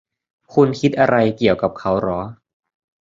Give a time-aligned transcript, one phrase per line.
[0.53, 2.19] คุณคิดอะไรเกี่ยวกับเขาหรอ